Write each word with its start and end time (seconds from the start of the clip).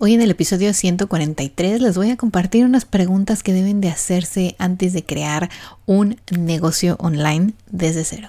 Hoy 0.00 0.14
en 0.14 0.22
el 0.22 0.30
episodio 0.30 0.72
143 0.72 1.80
les 1.80 1.96
voy 1.96 2.12
a 2.12 2.16
compartir 2.16 2.64
unas 2.64 2.84
preguntas 2.84 3.42
que 3.42 3.52
deben 3.52 3.80
de 3.80 3.88
hacerse 3.88 4.54
antes 4.60 4.92
de 4.92 5.02
crear 5.02 5.50
un 5.86 6.20
negocio 6.30 6.94
online 7.00 7.54
desde 7.72 8.04
cero. 8.04 8.28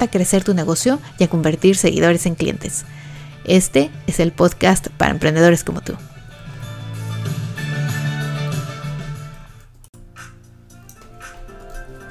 a 0.00 0.08
crecer 0.08 0.44
tu 0.44 0.54
negocio 0.54 1.00
y 1.18 1.24
a 1.24 1.28
convertir 1.28 1.76
seguidores 1.76 2.26
en 2.26 2.34
clientes. 2.34 2.84
Este 3.44 3.90
es 4.06 4.20
el 4.20 4.32
podcast 4.32 4.88
para 4.88 5.12
emprendedores 5.12 5.64
como 5.64 5.80
tú. 5.80 5.94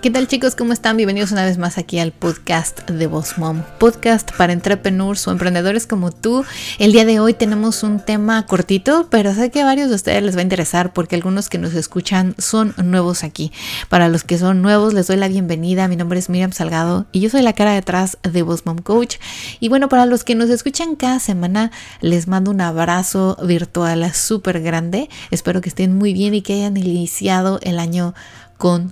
¿Qué 0.02 0.10
tal 0.10 0.28
chicos? 0.28 0.56
¿Cómo 0.56 0.74
están? 0.74 0.98
Bienvenidos 0.98 1.32
una 1.32 1.46
vez 1.46 1.60
más 1.60 1.78
aquí 1.78 2.00
al 2.00 2.12
podcast 2.12 2.90
de 2.90 3.06
Boss 3.06 3.38
Mom, 3.38 3.62
podcast 3.78 4.32
para 4.36 4.52
entrepreneurs 4.52 5.28
o 5.28 5.32
emprendedores 5.32 5.86
como 5.86 6.12
tú. 6.12 6.44
El 6.80 6.92
día 6.92 7.06
de 7.06 7.20
hoy 7.20 7.36
tenemos 7.36 7.84
un 7.84 8.00
tema 8.00 8.48
cortito, 8.48 9.10
pero 9.12 9.32
sé 9.36 9.52
que 9.52 9.62
a 9.62 9.66
varios 9.66 9.90
de 9.90 9.96
ustedes 9.96 10.24
les 10.24 10.36
va 10.36 10.40
a 10.40 10.42
interesar 10.42 10.92
porque 10.92 11.16
algunos 11.16 11.50
que 11.50 11.60
nos 11.60 11.76
escuchan 11.76 12.34
son 12.40 12.74
nuevos 12.84 13.24
aquí. 13.24 13.52
Para 13.90 14.10
los 14.10 14.24
que 14.24 14.40
son 14.40 14.64
nuevos 14.64 14.96
les 14.96 15.06
doy 15.06 15.18
la 15.18 15.28
bienvenida. 15.28 15.88
Mi 15.88 15.98
nombre 15.98 16.18
es 16.18 16.32
Miriam 16.32 16.52
Salgado 16.52 17.06
y 17.12 17.20
yo 17.20 17.30
soy 17.30 17.44
la 17.44 17.54
cara 17.54 17.74
detrás 17.74 18.18
de 18.24 18.42
Boss 18.42 18.66
Mom 18.66 18.80
Coach. 18.80 19.18
Y 19.60 19.70
bueno, 19.70 19.88
para 19.88 20.08
los 20.08 20.24
que 20.24 20.34
nos 20.34 20.50
escuchan 20.50 20.96
cada 20.96 21.20
semana 21.20 21.70
les 22.00 22.28
mando 22.28 22.50
un 22.50 22.62
abrazo 22.62 23.38
virtual 23.44 24.12
súper 24.16 24.62
grande. 24.62 25.10
Espero 25.30 25.62
que 25.62 25.70
estén 25.70 25.96
muy 25.96 26.14
bien 26.14 26.34
y 26.34 26.42
que 26.42 26.54
hayan 26.56 26.76
iniciado 26.76 27.60
el 27.62 27.78
año 27.78 28.16
con 28.58 28.90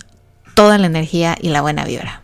toda 0.60 0.76
la 0.76 0.88
energía 0.88 1.38
y 1.40 1.48
la 1.48 1.62
buena 1.62 1.86
vibra. 1.86 2.20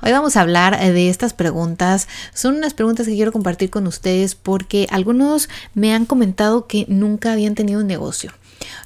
Hoy 0.00 0.12
vamos 0.12 0.34
a 0.34 0.40
hablar 0.40 0.80
de 0.80 1.10
estas 1.10 1.34
preguntas. 1.34 2.08
Son 2.32 2.56
unas 2.56 2.72
preguntas 2.72 3.06
que 3.06 3.12
quiero 3.12 3.32
compartir 3.32 3.68
con 3.68 3.86
ustedes 3.86 4.34
porque 4.34 4.86
algunos 4.90 5.50
me 5.74 5.92
han 5.92 6.06
comentado 6.06 6.66
que 6.66 6.86
nunca 6.88 7.32
habían 7.32 7.54
tenido 7.54 7.80
un 7.80 7.86
negocio. 7.86 8.32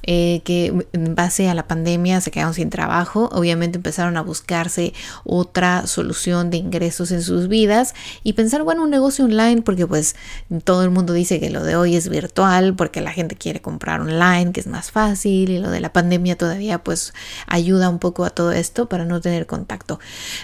Eh, 0.07 0.43
que 0.45 0.87
en 0.93 1.15
base 1.15 1.49
a 1.49 1.55
la 1.55 1.67
pandemia 1.67 2.21
se 2.21 2.31
quedaron 2.31 2.55
sin 2.55 2.71
trabajo, 2.71 3.31
obviamente 3.33 3.79
empezaron 3.79 4.17
a 4.17 4.23
buscarse 4.23 4.93
otra 5.25 5.87
solución 5.87 6.51
de 6.51 6.59
ingresos 6.59 7.11
en 7.11 7.23
sus 7.23 7.49
vidas 7.49 7.95
y 8.23 8.35
pensar, 8.35 8.63
bueno, 8.63 8.83
un 8.83 8.91
negocio 8.91 9.25
online, 9.25 9.63
porque 9.63 9.87
pues 9.87 10.15
todo 10.65 10.85
el 10.85 10.91
mundo 10.91 11.13
dice 11.13 11.41
que 11.41 11.51
lo 11.51 11.65
de 11.65 11.77
hoy 11.77 11.97
es 11.97 12.09
virtual, 12.09 12.75
porque 12.75 13.01
la 13.01 13.13
gente 13.13 13.37
quiere 13.37 13.61
comprar 13.61 14.01
online, 14.01 14.53
que 14.53 14.61
es 14.61 14.67
más 14.67 14.91
fácil, 14.91 15.51
y 15.51 15.59
lo 15.59 15.71
de 15.71 15.81
la 15.81 15.93
pandemia 15.93 16.37
todavía 16.37 16.83
pues 16.83 17.15
ayuda 17.47 17.89
un 17.89 17.99
poco 17.99 18.25
a 18.25 18.31
todo 18.31 18.53
esto 18.53 18.89
para 18.89 19.05
no 19.05 19.21
tener 19.21 19.47
contacto. 19.47 19.99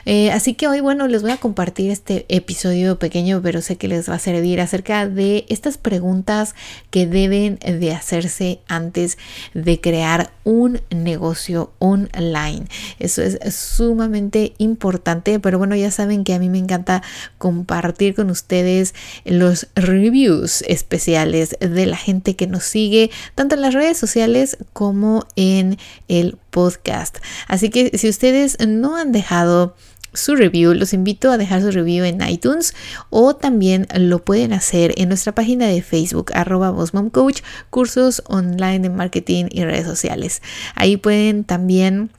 Eh, 0.07 0.31
así 0.31 0.55
que 0.55 0.69
hoy, 0.69 0.81
bueno, 0.81 1.07
les 1.07 1.23
voy 1.23 1.33
a 1.33 1.37
compartir 1.37 1.91
este 1.91 2.25
episodio 2.29 2.99
pequeño, 2.99 3.41
pero 3.43 3.61
sé 3.61 3.77
que 3.77 3.89
les 3.89 4.09
va 4.09 4.15
a 4.15 4.19
servir 4.19 4.61
acerca 4.61 5.07
de 5.07 5.45
estas 5.49 5.79
preguntas 5.79 6.55
que 6.91 7.07
deben 7.07 7.59
de 7.59 7.93
hacerse 7.93 8.61
antes 8.69 9.19
de 9.55 9.81
crear 9.81 10.33
un 10.45 10.81
negocio 10.91 11.73
online. 11.79 12.67
Eso 12.99 13.23
es 13.23 13.39
sumamente 13.55 14.55
importante, 14.59 15.41
pero 15.41 15.59
bueno, 15.59 15.77
ya 15.77 15.91
saben 15.91 16.25
que 16.25 16.35
a 16.35 16.39
mí 16.39 16.49
me 16.49 16.59
encanta 16.59 17.03
compartir 17.39 18.15
con 18.15 18.31
ustedes 18.31 18.95
los 19.25 19.69
reviews 19.75 20.63
especiales 20.63 21.57
de 21.61 21.87
la 21.87 21.97
gente 21.97 22.37
que 22.37 22.47
nos 22.47 22.65
sigue, 22.65 23.11
tanto 23.35 23.55
en 23.55 23.63
las 23.63 23.75
redes 23.75 23.99
sociales 23.99 24.59
como 24.73 25.27
en 25.37 25.79
el 26.09 26.39
podcast. 26.51 27.19
Así 27.49 27.71
que 27.71 27.97
si 27.97 28.09
ustedes 28.09 28.59
no 28.67 28.97
han 28.97 29.13
dejado 29.13 29.75
su 30.13 30.37
review. 30.37 30.75
Los 30.75 30.93
invito 30.93 31.31
a 31.31 31.39
dejar 31.39 31.63
su 31.63 31.71
review 31.71 32.05
en 32.05 32.27
iTunes 32.27 32.75
o 33.11 33.35
también 33.35 33.87
lo 33.95 34.25
pueden 34.25 34.53
hacer 34.53 34.95
en 34.97 35.09
nuestra 35.09 35.35
página 35.35 35.67
de 35.67 35.83
Facebook, 35.83 36.33
arroba 36.35 36.75
Coach, 37.13 37.41
cursos 37.71 38.23
online 38.27 38.81
de 38.81 38.91
marketing 38.91 39.47
y 39.51 39.65
redes 39.65 39.87
sociales. 39.87 40.43
Ahí 40.75 40.97
pueden 40.97 41.45
también 41.45 42.11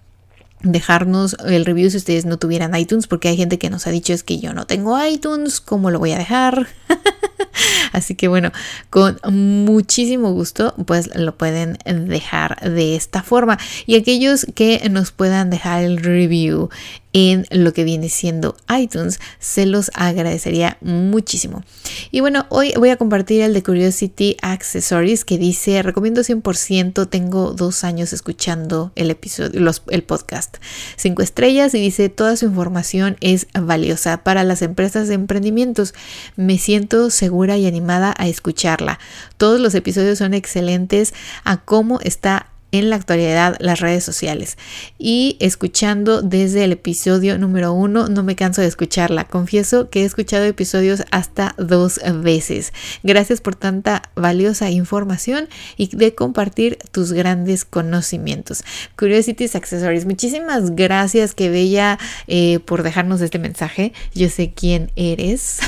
dejarnos 0.64 1.36
el 1.46 1.66
review 1.66 1.90
si 1.90 1.98
ustedes 1.98 2.26
no 2.26 2.38
tuvieran 2.38 2.76
iTunes, 2.76 3.08
porque 3.08 3.30
hay 3.30 3.38
gente 3.38 3.58
que 3.58 3.70
nos 3.70 3.88
ha 3.88 3.92
dicho 3.92 4.14
es 4.14 4.24
que 4.24 4.40
yo 4.40 4.54
no 4.54 4.66
tengo 4.66 5.04
iTunes, 5.04 5.60
¿cómo 5.60 5.92
lo 5.92 6.00
voy 6.00 6.12
a 6.12 6.18
dejar? 6.18 6.68
Así 7.92 8.16
que 8.16 8.28
bueno, 8.28 8.52
con 8.90 9.20
muchísimo 9.66 10.32
gusto 10.32 10.74
pues 10.86 11.16
lo 11.16 11.38
pueden 11.38 11.78
dejar 11.86 12.60
de 12.70 12.96
esta 12.96 13.24
forma. 13.24 13.58
Y 13.86 13.96
aquellos 13.96 14.46
que 14.56 14.88
nos 14.90 15.12
puedan 15.12 15.50
dejar 15.50 15.84
el 15.84 15.98
review 15.98 16.70
en 17.14 17.46
lo 17.50 17.74
que 17.74 17.84
viene 17.84 18.10
siendo 18.10 18.56
iTunes. 18.76 19.20
Se 19.40 19.66
los 19.66 19.92
agradecería 19.94 20.78
muchísimo. 20.82 21.64
Y 22.12 22.22
bueno, 22.22 22.46
hoy 22.50 22.74
voy 22.78 22.90
a 22.90 22.98
compartir 22.98 23.42
el 23.42 23.54
de 23.54 23.64
Curiosity 23.64 24.38
Accessories 24.42 25.26
que 25.26 25.38
dice, 25.38 25.82
recomiendo 25.84 26.22
100%, 26.22 27.10
tengo 27.10 27.54
dos 27.54 27.84
años 27.84 28.14
escuchando 28.14 28.92
el 28.96 29.12
episodio, 29.12 29.72
el 29.90 30.04
podcast. 30.04 30.58
Cinco 30.96 31.22
estrellas 31.22 31.74
y 31.74 31.82
dice, 31.82 32.10
toda 32.10 32.36
su 32.36 32.46
información 32.46 33.18
es 33.22 33.48
valiosa 33.54 34.24
para 34.24 34.44
las 34.44 34.62
empresas 34.62 35.08
de 35.08 35.16
emprendimientos. 35.16 35.94
Me 36.36 36.58
siento 36.58 37.10
segura 37.10 37.58
y 37.58 37.66
animada 37.66 38.14
a 38.18 38.28
escucharla. 38.28 39.00
Todos 39.38 39.60
los 39.60 39.76
episodios 39.76 40.20
son 40.20 40.34
excelentes 40.34 41.14
a 41.44 41.58
cómo 41.58 42.00
está 42.02 42.51
en 42.72 42.90
la 42.90 42.96
actualidad 42.96 43.58
las 43.60 43.80
redes 43.80 44.04
sociales. 44.04 44.58
Y 44.98 45.38
escuchando 45.40 46.22
desde 46.22 46.64
el 46.64 46.74
episodio 46.74 47.38
número 47.38 47.74
uno, 47.74 48.08
no 48.08 48.24
me 48.24 48.36
canso 48.36 48.62
de 48.62 48.68
escucharla. 48.68 49.26
Confieso 49.26 49.90
que 49.90 50.02
he 50.02 50.06
escuchado 50.06 50.46
episodios 50.46 51.04
hasta 51.12 51.56
dos 51.58 52.00
veces. 52.22 52.74
Gracias 53.04 53.42
por 53.42 53.56
tanta 53.56 54.04
valiosa 54.16 54.70
información 54.70 55.50
y 55.78 55.96
de 55.96 56.16
compartir 56.16 56.78
tus 56.92 57.14
grandes 57.14 57.66
conocimientos. 57.66 58.64
Curiosities 58.98 59.56
Accessories, 59.56 60.06
muchísimas 60.06 60.76
gracias, 60.76 61.34
que 61.34 61.50
bella, 61.50 61.98
eh, 62.28 62.60
por 62.66 62.84
dejarnos 62.84 63.22
este 63.22 63.40
mensaje. 63.40 63.94
Yo 64.14 64.30
sé 64.30 64.54
quién 64.54 64.92
eres. 64.96 65.60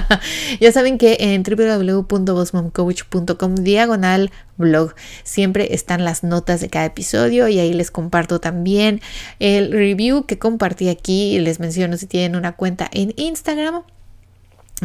ya 0.60 0.70
saben 0.72 0.98
que 0.98 1.16
en 1.20 1.42
www.bosmomcoach.com 1.42 3.54
diagonal 3.56 4.30
blog. 4.56 4.94
Siempre 5.24 5.74
están 5.74 6.04
las 6.04 6.22
notas 6.22 6.60
de 6.60 6.68
cada 6.68 6.86
episodio 6.86 7.48
y 7.48 7.58
ahí 7.58 7.72
les 7.72 7.90
comparto 7.90 8.40
también 8.40 9.00
el 9.38 9.72
review 9.72 10.26
que 10.26 10.38
compartí 10.38 10.88
aquí. 10.88 11.38
Les 11.38 11.60
menciono 11.60 11.96
si 11.96 12.06
tienen 12.06 12.36
una 12.36 12.52
cuenta 12.52 12.88
en 12.92 13.12
Instagram. 13.16 13.82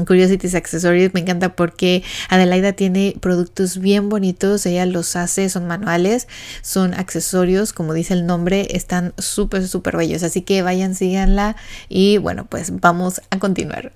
Curiosities 0.05 0.55
Accessories 0.55 1.13
me 1.13 1.19
encanta 1.19 1.53
porque 1.53 2.01
Adelaida 2.29 2.71
tiene 2.71 3.13
productos 3.19 3.77
bien 3.77 4.07
bonitos, 4.07 4.65
ella 4.65 4.85
los 4.85 5.17
hace, 5.17 5.49
son 5.49 5.67
manuales, 5.67 6.29
son 6.61 6.93
accesorios, 6.93 7.73
como 7.73 7.93
dice 7.93 8.13
el 8.13 8.25
nombre, 8.25 8.69
están 8.71 9.13
súper, 9.17 9.67
súper 9.67 9.97
bellos, 9.97 10.23
así 10.23 10.43
que 10.43 10.61
vayan, 10.61 10.95
síganla 10.95 11.57
y 11.89 12.19
bueno, 12.19 12.45
pues 12.45 12.79
vamos 12.79 13.21
a 13.31 13.39
continuar. 13.39 13.91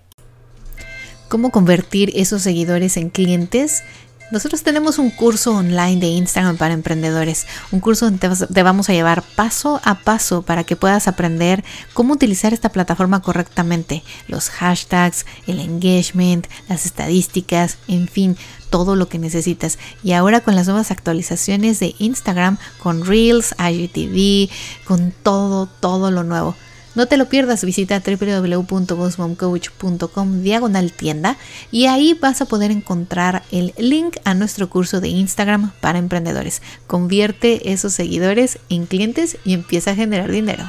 ¿Cómo 1.30 1.50
convertir 1.50 2.12
esos 2.14 2.42
seguidores 2.42 2.98
en 2.98 3.10
clientes? 3.10 3.82
Nosotros 4.32 4.64
tenemos 4.64 4.98
un 4.98 5.12
curso 5.12 5.56
online 5.56 6.02
de 6.02 6.08
Instagram 6.08 6.58
para 6.58 6.74
emprendedores, 6.74 7.46
un 7.72 7.80
curso 7.80 8.06
donde 8.06 8.48
te 8.48 8.64
vamos 8.64 8.90
a 8.90 8.94
llevar 8.94 9.22
paso 9.22 9.80
a 9.84 10.00
paso 10.00 10.42
para 10.42 10.64
que 10.64 10.76
puedas 10.76 11.08
aprender 11.08 11.64
cómo 11.94 12.14
utilizar 12.14 12.52
esta 12.52 12.70
plataforma 12.70 13.22
correctamente, 13.22 14.04
los 14.28 14.50
hashtags, 14.50 15.28
el 15.46 15.60
engagement, 15.60 16.48
las 16.68 16.88
estadísticas, 16.88 17.78
en 17.88 18.08
fin, 18.08 18.36
todo 18.72 18.96
lo 18.96 19.08
que 19.10 19.20
necesitas. 19.20 19.78
Y 20.04 20.14
ahora 20.14 20.42
con 20.42 20.56
las 20.56 20.66
nuevas 20.66 20.90
actualizaciones 20.90 21.80
de 21.80 21.94
Instagram, 22.00 22.58
con 22.82 23.06
Reels, 23.06 23.54
IGTV, 23.60 24.50
con 24.86 25.14
todo, 25.22 25.68
todo 25.68 26.10
lo 26.10 26.24
nuevo. 26.24 26.56
No 26.96 27.06
te 27.08 27.18
lo 27.18 27.28
pierdas, 27.28 27.66
visita 27.66 28.02
www.bossmomcoach.com 28.02 30.42
diagonal 30.42 30.94
tienda 30.94 31.36
y 31.70 31.88
ahí 31.88 32.14
vas 32.14 32.40
a 32.42 32.46
poder 32.46 32.72
encontrar 32.72 33.44
el 33.52 33.74
link 33.78 34.16
a 34.24 34.34
nuestro 34.34 34.70
curso 34.70 35.02
de 35.02 35.10
Instagram 35.10 35.74
para 35.82 36.00
emprendedores. 36.00 36.62
Convierte 36.88 37.74
esos 37.74 37.92
seguidores 37.92 38.60
en 38.70 38.86
clientes 38.86 39.38
y 39.44 39.52
empieza 39.54 39.92
a 39.92 39.96
generar 39.96 40.32
dinero. 40.32 40.64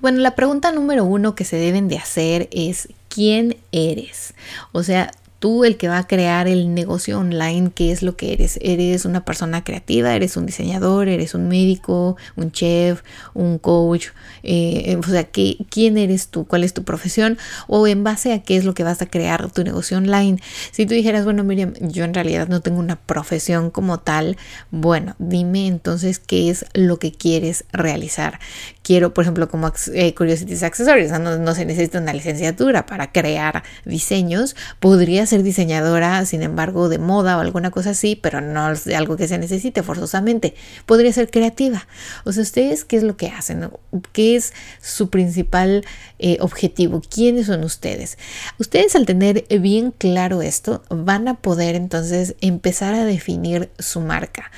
Bueno, 0.00 0.18
la 0.18 0.34
pregunta 0.34 0.70
número 0.70 1.04
uno 1.04 1.34
que 1.34 1.44
se 1.44 1.56
deben 1.56 1.88
de 1.88 1.96
hacer 1.96 2.50
es 2.52 2.88
¿quién 3.08 3.56
eres? 3.72 4.34
O 4.72 4.82
sea, 4.82 5.12
tú 5.40 5.64
el 5.64 5.76
que 5.78 5.88
va 5.88 5.98
a 5.98 6.06
crear 6.06 6.46
el 6.46 6.74
negocio 6.74 7.18
online, 7.18 7.72
¿qué 7.74 7.90
es 7.90 8.02
lo 8.02 8.14
que 8.16 8.32
eres? 8.32 8.58
¿Eres 8.62 9.06
una 9.06 9.24
persona 9.24 9.64
creativa? 9.64 10.14
¿Eres 10.14 10.36
un 10.36 10.46
diseñador? 10.46 11.08
¿Eres 11.08 11.34
un 11.34 11.48
médico? 11.48 12.16
¿Un 12.36 12.52
chef? 12.52 13.02
¿Un 13.34 13.58
coach? 13.58 14.08
Eh, 14.42 14.96
o 14.98 15.02
sea, 15.02 15.24
¿qué, 15.24 15.56
¿quién 15.70 15.96
eres 15.98 16.28
tú? 16.28 16.46
¿Cuál 16.46 16.62
es 16.62 16.74
tu 16.74 16.84
profesión? 16.84 17.38
O 17.66 17.86
en 17.86 18.04
base 18.04 18.34
a 18.34 18.42
qué 18.42 18.56
es 18.56 18.64
lo 18.64 18.74
que 18.74 18.84
vas 18.84 19.00
a 19.00 19.06
crear 19.06 19.50
tu 19.50 19.64
negocio 19.64 19.96
online. 19.96 20.38
Si 20.72 20.84
tú 20.84 20.94
dijeras, 20.94 21.24
bueno, 21.24 21.42
Miriam, 21.42 21.72
yo 21.80 22.04
en 22.04 22.12
realidad 22.12 22.48
no 22.48 22.60
tengo 22.60 22.78
una 22.78 22.96
profesión 22.96 23.70
como 23.70 23.98
tal, 23.98 24.36
bueno, 24.70 25.16
dime 25.18 25.66
entonces 25.66 26.18
qué 26.18 26.50
es 26.50 26.66
lo 26.74 26.98
que 26.98 27.12
quieres 27.12 27.64
realizar. 27.72 28.40
Quiero, 28.82 29.14
por 29.14 29.24
ejemplo, 29.24 29.48
como 29.48 29.72
eh, 29.94 30.14
Curiosities 30.14 30.62
Accessories, 30.62 31.10
no, 31.18 31.38
no 31.38 31.54
se 31.54 31.64
necesita 31.64 31.98
una 31.98 32.12
licenciatura 32.12 32.84
para 32.84 33.10
crear 33.10 33.62
diseños. 33.86 34.54
Podrías 34.80 35.29
ser 35.30 35.42
diseñadora, 35.42 36.24
sin 36.26 36.42
embargo, 36.42 36.88
de 36.88 36.98
moda 36.98 37.38
o 37.38 37.40
alguna 37.40 37.70
cosa 37.70 37.90
así, 37.90 38.16
pero 38.16 38.40
no 38.40 38.70
es 38.70 38.86
algo 38.88 39.16
que 39.16 39.28
se 39.28 39.38
necesite 39.38 39.82
forzosamente. 39.82 40.54
Podría 40.86 41.12
ser 41.12 41.30
creativa. 41.30 41.86
O 42.24 42.32
sea, 42.32 42.42
ustedes, 42.42 42.84
¿qué 42.84 42.96
es 42.96 43.02
lo 43.02 43.16
que 43.16 43.28
hacen? 43.28 43.70
¿Qué 44.12 44.36
es 44.36 44.52
su 44.82 45.08
principal 45.08 45.84
eh, 46.18 46.36
objetivo? 46.40 47.00
¿Quiénes 47.00 47.46
son 47.46 47.64
ustedes? 47.64 48.18
Ustedes 48.58 48.94
al 48.94 49.06
tener 49.06 49.46
bien 49.60 49.92
claro 49.92 50.42
esto, 50.42 50.82
van 50.90 51.28
a 51.28 51.34
poder 51.34 51.74
entonces 51.74 52.36
empezar 52.40 52.94
a 52.94 53.04
definir 53.04 53.70
su 53.78 54.00
marca. 54.00 54.50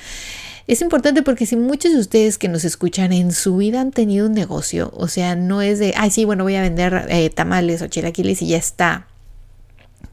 Es 0.65 0.81
importante 0.81 1.23
porque 1.23 1.45
si 1.45 1.57
muchos 1.57 1.91
de 1.91 1.99
ustedes 1.99 2.37
que 2.37 2.47
nos 2.47 2.63
escuchan 2.63 3.11
en 3.11 3.33
su 3.33 3.57
vida 3.57 3.81
han 3.81 3.91
tenido 3.91 4.27
un 4.27 4.33
negocio, 4.33 4.91
o 4.95 5.09
sea, 5.09 5.35
no 5.35 5.61
es 5.61 5.77
de, 5.77 5.93
ay, 5.97 6.09
sí, 6.09 6.23
bueno, 6.23 6.45
voy 6.45 6.55
a 6.55 6.61
vender 6.61 7.05
eh, 7.09 7.29
tamales 7.29 7.81
o 7.81 7.87
chilaquiles 7.87 8.41
y 8.41 8.47
ya 8.47 8.57
está 8.57 9.07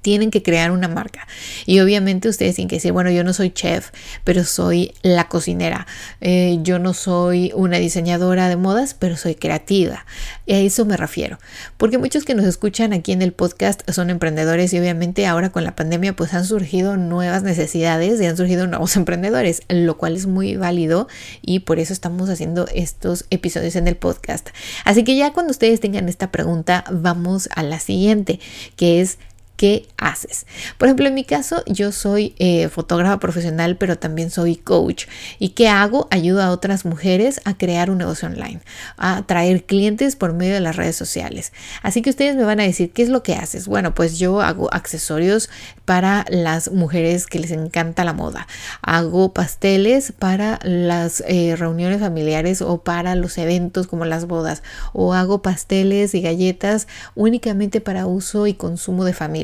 tienen 0.02 0.31
que 0.31 0.43
crear 0.43 0.70
una 0.70 0.88
marca. 0.88 1.26
Y 1.67 1.81
obviamente 1.81 2.29
ustedes 2.29 2.56
tienen 2.56 2.69
que 2.69 2.76
decir, 2.76 2.93
bueno, 2.93 3.11
yo 3.11 3.25
no 3.25 3.32
soy 3.32 3.50
chef, 3.50 3.91
pero 4.25 4.44
soy 4.44 4.93
la 5.02 5.29
cocinera. 5.29 5.87
Eh, 6.20 6.58
yo 6.62 6.79
no 6.79 6.94
soy 6.94 7.52
una 7.55 7.79
diseñadora 7.79 8.49
de 8.49 8.56
modas, 8.56 8.94
pero 8.94 9.17
soy 9.17 9.35
creativa. 9.35 10.05
A 10.49 10.55
eso 10.55 10.85
me 10.85 10.97
refiero. 10.97 11.38
Porque 11.76 11.99
muchos 11.99 12.25
que 12.25 12.35
nos 12.35 12.44
escuchan 12.44 12.93
aquí 12.93 13.12
en 13.12 13.23
el 13.23 13.32
podcast 13.32 13.88
son 13.91 14.11
emprendedores 14.11 14.73
y 14.73 14.79
obviamente 14.79 15.26
ahora 15.26 15.50
con 15.50 15.64
la 15.64 15.76
pandemia 15.76 16.14
pues 16.14 16.35
han 16.35 16.44
surgido 16.44 16.96
nuevas 16.96 17.43
necesidades 17.43 18.20
y 18.20 18.26
han 18.26 18.37
surgido 18.37 18.67
nuevos 18.67 18.96
emprendedores, 19.00 19.62
lo 19.69 19.96
cual 19.96 20.17
es 20.17 20.26
muy 20.26 20.56
válido 20.56 21.08
y 21.43 21.61
por 21.61 21.79
eso 21.79 21.93
estamos 21.93 22.29
haciendo 22.29 22.67
estos 22.75 23.26
episodios 23.31 23.76
en 23.76 23.88
el 23.88 23.96
podcast. 23.96 24.49
Así 24.85 25.05
que 25.05 25.17
ya 25.17 25.32
cuando 25.32 25.50
ustedes 25.50 25.81
tengan 25.81 26.08
esta 26.08 26.31
pregunta, 26.31 26.85
vamos 26.91 27.49
a 27.55 27.62
la 27.62 27.81
siguiente, 27.81 28.41
que 28.76 29.00
es 29.00 29.19
qué 29.60 29.86
haces. 29.98 30.46
Por 30.78 30.88
ejemplo, 30.88 31.06
en 31.06 31.12
mi 31.12 31.24
caso, 31.24 31.62
yo 31.66 31.92
soy 31.92 32.34
eh, 32.38 32.70
fotógrafa 32.70 33.20
profesional, 33.20 33.76
pero 33.76 33.98
también 33.98 34.30
soy 34.30 34.56
coach. 34.56 35.04
¿Y 35.38 35.50
qué 35.50 35.68
hago? 35.68 36.08
Ayudo 36.10 36.42
a 36.42 36.50
otras 36.50 36.86
mujeres 36.86 37.42
a 37.44 37.58
crear 37.58 37.90
un 37.90 37.98
negocio 37.98 38.26
online, 38.26 38.62
a 38.96 39.18
atraer 39.18 39.64
clientes 39.66 40.16
por 40.16 40.32
medio 40.32 40.54
de 40.54 40.60
las 40.60 40.76
redes 40.76 40.96
sociales. 40.96 41.52
Así 41.82 42.00
que 42.00 42.08
ustedes 42.08 42.36
me 42.36 42.44
van 42.44 42.58
a 42.58 42.62
decir, 42.62 42.90
¿qué 42.90 43.02
es 43.02 43.10
lo 43.10 43.22
que 43.22 43.34
haces? 43.34 43.66
Bueno, 43.66 43.94
pues 43.94 44.18
yo 44.18 44.40
hago 44.40 44.72
accesorios 44.72 45.50
para 45.85 46.25
las 46.29 46.71
mujeres 46.71 47.27
que 47.27 47.38
les 47.38 47.50
encanta 47.50 48.05
la 48.05 48.12
moda. 48.12 48.47
Hago 48.82 49.32
pasteles 49.32 50.12
para 50.19 50.59
las 50.62 51.23
eh, 51.27 51.56
reuniones 51.56 52.00
familiares 52.00 52.62
o 52.62 52.82
para 52.82 53.15
los 53.15 53.38
eventos 53.38 53.87
como 53.87 54.05
las 54.05 54.27
bodas. 54.27 54.62
O 54.93 55.15
hago 55.15 55.43
pasteles 55.43 56.15
y 56.15 56.21
galletas 56.21 56.88
únicamente 57.15 57.81
para 57.81 58.06
uso 58.06 58.47
y 58.47 58.55
consumo 58.55 59.05
de 59.05 59.12
familia 59.12 59.41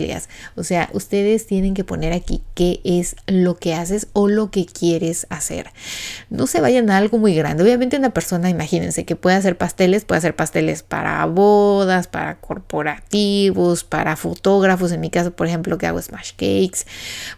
o 0.57 0.65
sea, 0.65 0.89
ustedes 0.93 1.47
tienen 1.47 1.75
que 1.75 1.85
poner 1.85 2.13
aquí 2.13 2.43
qué 2.55 2.81
es 2.85 3.17
lo 3.27 3.57
que 3.57 3.75
haces 3.75 4.09
o 4.13 4.29
lo 4.29 4.51
que 4.51 4.67
quieres 4.67 5.27
hacer. 5.31 5.71
No 6.31 6.47
se 6.47 6.61
vayan 6.61 6.91
a 6.91 6.97
algo 6.97 7.19
muy 7.19 7.35
grande. 7.35 7.63
Obviamente 7.63 7.97
una 7.97 8.11
persona, 8.11 8.51
imagínense, 8.51 9.05
que 9.05 9.17
puede 9.17 9.37
hacer 9.37 9.57
pasteles, 9.57 10.05
puede 10.05 10.19
hacer 10.19 10.37
pasteles 10.37 10.83
para 10.83 11.25
bodas, 11.27 12.07
para 12.07 12.41
corporativos, 12.41 13.85
para 13.85 14.17
fotógrafos. 14.17 14.93
En 14.93 15.01
mi 15.01 15.11
caso, 15.11 15.33
por 15.33 15.47
ejemplo, 15.47 15.79
que 15.79 15.87
hago 15.87 16.01
smash 16.01 16.26
cakes. 16.33 16.87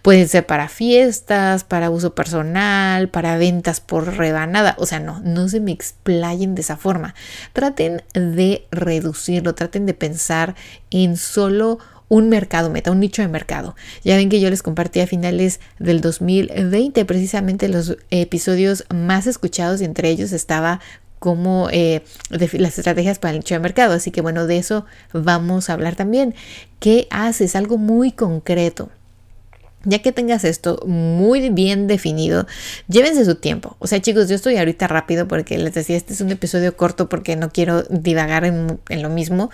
Pueden 0.02 0.28
ser 0.28 0.46
para 0.46 0.68
fiestas, 0.68 1.64
para 1.64 1.90
uso 1.90 2.14
personal, 2.14 3.08
para 3.08 3.36
ventas 3.36 3.80
por 3.80 4.16
rebanada. 4.16 4.74
O 4.78 4.86
sea, 4.86 5.00
no, 5.00 5.20
no 5.20 5.48
se 5.48 5.60
me 5.60 5.72
explayen 5.72 6.54
de 6.54 6.62
esa 6.62 6.76
forma. 6.76 7.14
Traten 7.52 8.02
de 8.14 8.66
reducirlo, 8.70 9.54
traten 9.54 9.86
de 9.86 9.94
pensar 9.94 10.54
en 10.90 11.16
solo 11.16 11.78
un 12.08 12.28
mercado 12.28 12.70
meta, 12.70 12.90
un 12.90 13.00
nicho 13.00 13.22
de 13.22 13.28
mercado. 13.28 13.76
Ya 14.02 14.16
ven 14.16 14.28
que 14.28 14.40
yo 14.40 14.50
les 14.50 14.62
compartí 14.62 15.00
a 15.00 15.06
finales 15.06 15.60
del 15.78 16.00
2020 16.00 17.04
precisamente 17.04 17.68
los 17.68 17.96
episodios 18.10 18.84
más 18.92 19.26
escuchados 19.26 19.80
y 19.80 19.84
entre 19.84 20.08
ellos 20.08 20.32
estaba 20.32 20.80
como 21.18 21.68
eh, 21.70 22.02
las 22.30 22.78
estrategias 22.78 23.18
para 23.18 23.32
el 23.32 23.38
nicho 23.38 23.54
de 23.54 23.60
mercado. 23.60 23.94
Así 23.94 24.10
que 24.10 24.20
bueno, 24.20 24.46
de 24.46 24.58
eso 24.58 24.84
vamos 25.12 25.70
a 25.70 25.74
hablar 25.74 25.96
también. 25.96 26.34
¿Qué 26.80 27.06
haces? 27.10 27.56
Algo 27.56 27.78
muy 27.78 28.12
concreto. 28.12 28.90
Ya 29.84 30.00
que 30.00 30.10
tengas 30.10 30.44
esto 30.44 30.82
muy 30.86 31.50
bien 31.50 31.86
definido, 31.86 32.46
llévense 32.88 33.24
su 33.24 33.36
tiempo. 33.36 33.76
O 33.78 33.86
sea, 33.86 34.00
chicos, 34.00 34.28
yo 34.28 34.34
estoy 34.34 34.56
ahorita 34.56 34.88
rápido 34.88 35.28
porque 35.28 35.56
les 35.56 35.72
decía, 35.72 35.96
este 35.96 36.12
es 36.12 36.20
un 36.20 36.30
episodio 36.30 36.76
corto 36.76 37.08
porque 37.08 37.36
no 37.36 37.50
quiero 37.50 37.84
divagar 37.84 38.44
en, 38.44 38.80
lo 38.90 39.08
mismo, 39.08 39.50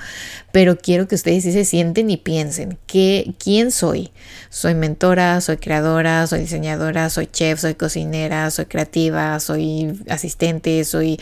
pero 0.51 0.79
quiero 0.79 1.07
que 1.09 1.15
ustedes 1.15 1.43
sí 1.45 1.53
se 1.53 1.67
sienten 1.67 2.09
y 2.09 2.17
piensen, 2.17 2.79
¿qué, 2.87 3.35
¿quién 3.39 3.71
soy? 3.71 4.13
Soy 4.49 4.75
mentora, 4.75 5.43
soy 5.43 5.59
creadora, 5.59 6.27
soy 6.27 6.41
diseñadora, 6.41 7.11
soy 7.11 7.27
chef, 7.27 7.61
soy 7.61 7.75
cocinera, 7.75 8.51
soy 8.51 8.65
creativa, 8.65 9.39
soy 9.41 10.01
asistente, 10.09 10.85
soy 10.85 11.21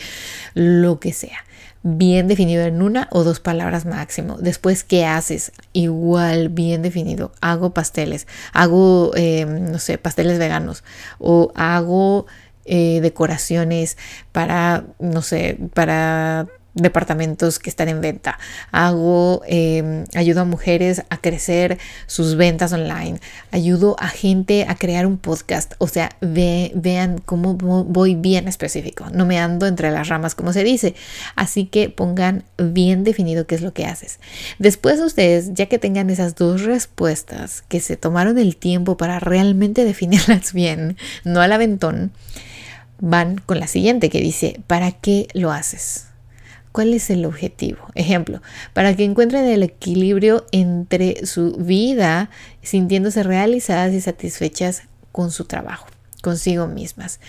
lo 0.53 0.99
que 0.99 1.11
sea 1.11 1.43
bien 1.83 2.27
definido 2.27 2.63
en 2.63 2.81
una 2.81 3.07
o 3.11 3.23
dos 3.23 3.39
palabras 3.39 3.85
máximo. 3.85 4.37
Después, 4.39 4.83
¿qué 4.83 5.05
haces? 5.05 5.51
Igual, 5.73 6.49
bien 6.49 6.81
definido. 6.81 7.33
Hago 7.41 7.73
pasteles, 7.73 8.25
hago, 8.53 9.11
em, 9.15 9.71
no 9.71 9.79
sé, 9.79 9.97
pasteles 9.97 10.39
veganos 10.39 10.83
o 11.19 11.51
hago 11.55 12.25
eh, 12.65 12.99
decoraciones 13.01 13.97
para, 14.31 14.85
no 14.99 15.21
sé, 15.21 15.57
para 15.73 16.47
departamentos 16.73 17.59
que 17.59 17.69
están 17.69 17.89
en 17.89 18.01
venta. 18.01 18.39
Hago, 18.71 19.41
em, 19.45 20.05
ayudo 20.15 20.41
a 20.41 20.45
mujeres 20.45 21.03
a 21.09 21.17
crecer 21.17 21.77
sus 22.07 22.35
ventas 22.35 22.73
online. 22.73 23.19
Ayudo 23.51 23.95
a 23.99 24.07
gente 24.07 24.65
a 24.67 24.75
crear 24.75 25.05
un 25.05 25.17
podcast. 25.17 25.73
O 25.77 25.87
sea, 25.87 26.09
vean 26.21 27.19
cómo 27.25 27.55
voy 27.55 28.15
bien 28.15 28.47
específico. 28.47 29.05
No 29.11 29.25
me 29.25 29.39
ando 29.39 29.67
entre 29.67 29.91
las 29.91 30.07
ramas, 30.07 30.35
como 30.35 30.53
se 30.53 30.63
dice. 30.63 30.95
Así 31.35 31.65
que 31.65 31.89
pongan 31.89 32.43
bien 32.57 33.03
definido 33.03 33.45
qué 33.45 33.55
es 33.55 33.61
lo 33.61 33.73
que 33.73 33.85
haces. 33.85 34.19
Después 34.59 34.99
ustedes, 34.99 35.53
ya 35.53 35.67
que 35.67 35.79
tengan 35.79 36.09
esas 36.09 36.35
dos 36.35 36.63
respuestas, 36.63 37.63
que 37.67 37.79
se 37.79 37.97
tomaron 37.97 38.37
el 38.37 38.55
tiempo 38.55 38.97
para 38.97 39.19
realmente 39.19 39.85
definirlas 39.93 40.53
bien, 40.53 40.97
no 41.23 41.41
al 41.41 41.51
aventón, 41.51 42.11
van 42.99 43.37
con 43.45 43.59
la 43.59 43.67
siguiente 43.67 44.09
que 44.09 44.21
dice, 44.21 44.61
¿para 44.67 44.91
qué 44.91 45.27
lo 45.33 45.51
haces? 45.51 46.07
¿Cuál 46.73 46.95
es 46.95 47.11
el 47.11 47.23
objetivo? 47.25 47.77
Ejemplo, 47.93 48.41
para 48.73 48.95
que 48.95 49.03
encuentren 49.03 49.45
el 49.45 49.61
equilibrio 49.61 50.47
entre 50.51 51.23
su 51.27 51.51
vida 51.51 52.31
sintiéndose 52.63 53.21
realizadas 53.21 53.93
y 53.93 54.01
satisfechas 54.01 54.81
con 55.11 55.29
su 55.29 55.45
trabajo, 55.45 55.85
consigo 56.23 56.65
mismas. 56.65 57.19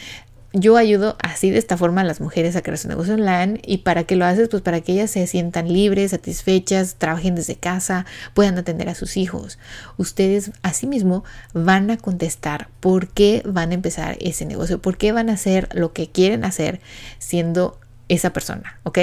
Yo 0.55 0.79
ayudo 0.79 1.17
así 1.21 1.51
de 1.51 1.59
esta 1.59 1.77
forma 1.77 2.01
a 2.01 2.05
las 2.05 2.23
mujeres 2.23 2.57
a 2.57 2.63
crear 2.63 2.79
su 2.79 2.89
negocio 2.89 3.15
online 3.15 3.61
y 3.67 3.79
para 3.79 4.05
que 4.05 4.17
lo 4.17 4.25
haces, 4.25 4.49
pues 4.49 4.63
para 4.63 4.81
que 4.81 4.93
ellas 4.93 5.11
se 5.11 5.27
sientan 5.27 5.71
libres, 5.71 6.13
satisfechas, 6.13 6.95
trabajen 6.95 7.35
desde 7.35 7.57
casa, 7.57 8.07
puedan 8.33 8.57
atender 8.57 8.89
a 8.89 8.95
sus 8.95 9.19
hijos. 9.19 9.59
Ustedes 9.99 10.53
asimismo 10.63 11.23
van 11.53 11.91
a 11.91 11.99
contestar 11.99 12.69
por 12.81 13.09
qué 13.09 13.43
van 13.45 13.73
a 13.73 13.75
empezar 13.75 14.17
ese 14.21 14.47
negocio, 14.47 14.81
por 14.81 14.97
qué 14.97 15.13
van 15.13 15.29
a 15.29 15.35
hacer 15.35 15.69
lo 15.75 15.93
que 15.93 16.09
quieren 16.09 16.45
hacer 16.45 16.81
siendo 17.19 17.79
esa 18.09 18.33
persona, 18.33 18.79
¿ok? 18.83 18.99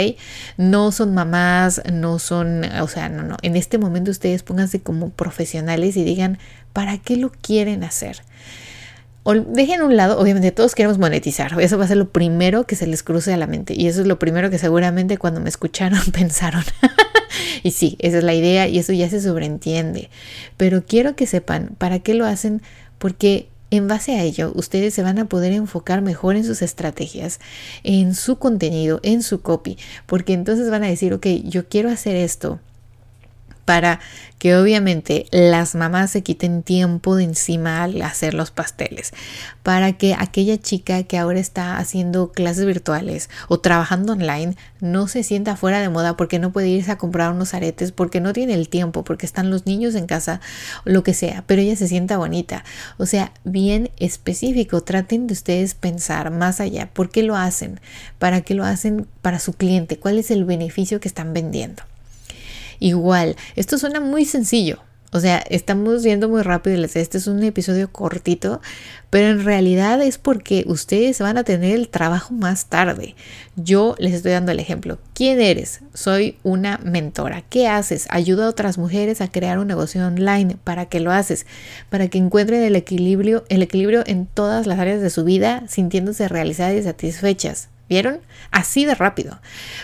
No 0.57 0.91
son 0.91 1.13
mamás, 1.13 1.81
no 1.91 2.19
son, 2.19 2.63
o 2.63 2.87
sea, 2.87 3.09
no, 3.09 3.23
no. 3.23 3.37
En 3.41 3.55
este 3.55 3.77
momento 3.77 4.11
ustedes 4.11 4.43
pónganse 4.43 4.81
como 4.81 5.09
profesionales 5.09 5.97
y 5.97 6.03
digan, 6.03 6.37
¿para 6.73 6.97
qué 6.97 7.17
lo 7.17 7.31
quieren 7.31 7.83
hacer? 7.83 8.21
O 9.23 9.35
dejen 9.35 9.81
a 9.81 9.85
un 9.85 9.97
lado, 9.97 10.19
obviamente 10.19 10.51
todos 10.51 10.73
queremos 10.73 10.97
monetizar, 10.97 11.59
eso 11.61 11.77
va 11.77 11.85
a 11.85 11.87
ser 11.87 11.97
lo 11.97 12.09
primero 12.09 12.65
que 12.65 12.75
se 12.75 12.87
les 12.87 13.03
cruce 13.03 13.31
a 13.31 13.37
la 13.37 13.45
mente 13.45 13.75
y 13.77 13.87
eso 13.87 14.01
es 14.01 14.07
lo 14.07 14.17
primero 14.17 14.49
que 14.49 14.57
seguramente 14.57 15.17
cuando 15.17 15.39
me 15.39 15.49
escucharon 15.49 15.99
pensaron. 16.11 16.63
y 17.63 17.71
sí, 17.71 17.97
esa 17.99 18.17
es 18.17 18.23
la 18.23 18.33
idea 18.33 18.67
y 18.67 18.79
eso 18.79 18.93
ya 18.93 19.09
se 19.09 19.21
sobreentiende, 19.21 20.09
pero 20.57 20.83
quiero 20.85 21.15
que 21.15 21.27
sepan 21.27 21.69
para 21.77 21.99
qué 21.99 22.15
lo 22.15 22.25
hacen 22.25 22.63
porque 22.97 23.50
en 23.71 23.87
base 23.87 24.15
a 24.15 24.23
ello, 24.23 24.51
ustedes 24.55 24.93
se 24.93 25.01
van 25.01 25.17
a 25.17 25.25
poder 25.25 25.53
enfocar 25.53 26.01
mejor 26.01 26.35
en 26.35 26.43
sus 26.43 26.61
estrategias, 26.61 27.39
en 27.83 28.13
su 28.13 28.37
contenido, 28.37 28.99
en 29.01 29.23
su 29.23 29.41
copy, 29.41 29.77
porque 30.05 30.33
entonces 30.33 30.69
van 30.69 30.83
a 30.83 30.87
decir, 30.87 31.13
ok, 31.13 31.25
yo 31.45 31.67
quiero 31.67 31.89
hacer 31.89 32.15
esto 32.15 32.59
para 33.65 33.99
que 34.41 34.55
obviamente 34.55 35.27
las 35.29 35.75
mamás 35.75 36.09
se 36.09 36.23
quiten 36.23 36.63
tiempo 36.63 37.15
de 37.15 37.25
encima 37.25 37.83
al 37.83 38.01
hacer 38.01 38.33
los 38.33 38.49
pasteles, 38.49 39.13
para 39.61 39.93
que 39.93 40.15
aquella 40.17 40.57
chica 40.57 41.03
que 41.03 41.19
ahora 41.19 41.39
está 41.39 41.77
haciendo 41.77 42.31
clases 42.31 42.65
virtuales 42.65 43.29
o 43.49 43.59
trabajando 43.59 44.13
online 44.13 44.55
no 44.79 45.07
se 45.07 45.21
sienta 45.21 45.55
fuera 45.55 45.79
de 45.79 45.89
moda 45.89 46.17
porque 46.17 46.39
no 46.39 46.51
puede 46.51 46.69
irse 46.69 46.91
a 46.91 46.97
comprar 46.97 47.31
unos 47.31 47.53
aretes, 47.53 47.91
porque 47.91 48.19
no 48.19 48.33
tiene 48.33 48.55
el 48.55 48.67
tiempo, 48.67 49.03
porque 49.03 49.27
están 49.27 49.51
los 49.51 49.67
niños 49.67 49.93
en 49.93 50.07
casa, 50.07 50.41
lo 50.85 51.03
que 51.03 51.13
sea, 51.13 51.43
pero 51.45 51.61
ella 51.61 51.75
se 51.75 51.87
sienta 51.87 52.17
bonita. 52.17 52.63
O 52.97 53.05
sea, 53.05 53.31
bien 53.43 53.91
específico, 53.97 54.81
traten 54.81 55.27
de 55.27 55.33
ustedes 55.33 55.75
pensar 55.75 56.31
más 56.31 56.59
allá, 56.59 56.89
¿por 56.91 57.11
qué 57.11 57.21
lo 57.21 57.35
hacen? 57.35 57.79
¿Para 58.17 58.41
qué 58.41 58.55
lo 58.55 58.65
hacen 58.65 59.05
para 59.21 59.37
su 59.37 59.53
cliente? 59.53 59.99
¿Cuál 59.99 60.17
es 60.17 60.31
el 60.31 60.45
beneficio 60.45 60.99
que 60.99 61.07
están 61.07 61.33
vendiendo? 61.33 61.83
Igual, 62.81 63.35
esto 63.55 63.77
suena 63.77 63.99
muy 63.99 64.25
sencillo. 64.25 64.79
O 65.13 65.19
sea, 65.19 65.43
estamos 65.49 66.03
viendo 66.03 66.29
muy 66.29 66.41
rápido 66.41 66.83
este 66.83 67.17
es 67.17 67.27
un 67.27 67.43
episodio 67.43 67.91
cortito, 67.91 68.59
pero 69.11 69.27
en 69.27 69.45
realidad 69.45 70.01
es 70.01 70.17
porque 70.17 70.63
ustedes 70.65 71.19
van 71.19 71.37
a 71.37 71.43
tener 71.43 71.75
el 71.75 71.89
trabajo 71.89 72.33
más 72.33 72.65
tarde. 72.65 73.15
Yo 73.55 73.95
les 73.99 74.13
estoy 74.15 74.31
dando 74.31 74.51
el 74.51 74.59
ejemplo. 74.59 74.97
¿Quién 75.13 75.39
eres? 75.39 75.81
Soy 75.93 76.39
una 76.41 76.79
mentora. 76.79 77.43
¿Qué 77.47 77.67
haces? 77.67 78.07
Ayuda 78.09 78.47
a 78.47 78.49
otras 78.49 78.79
mujeres 78.79 79.21
a 79.21 79.29
crear 79.29 79.59
un 79.59 79.67
negocio 79.67 80.03
online. 80.07 80.57
¿Para 80.63 80.87
qué 80.87 80.99
lo 81.01 81.11
haces? 81.11 81.45
Para 81.91 82.07
que 82.07 82.17
encuentren 82.17 82.63
el 82.63 82.75
equilibrio, 82.75 83.43
el 83.49 83.61
equilibrio 83.61 84.01
en 84.07 84.25
todas 84.25 84.65
las 84.65 84.79
áreas 84.79 85.01
de 85.01 85.11
su 85.11 85.23
vida, 85.23 85.65
sintiéndose 85.67 86.27
realizadas 86.29 86.73
y 86.73 86.81
satisfechas. 86.81 87.69
¿Vieron? 87.89 88.21
Así 88.49 88.85
de 88.85 88.95
rápido. 88.95 89.39